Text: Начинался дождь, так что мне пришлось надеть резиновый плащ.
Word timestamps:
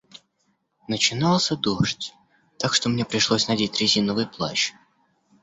Начинался 0.87 1.55
дождь, 1.55 2.15
так 2.57 2.73
что 2.73 2.89
мне 2.89 3.05
пришлось 3.05 3.47
надеть 3.47 3.79
резиновый 3.79 4.25
плащ. 4.25 4.73